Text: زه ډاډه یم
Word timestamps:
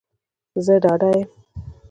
زه 0.65 0.73
ډاډه 0.83 1.09
یم 1.17 1.29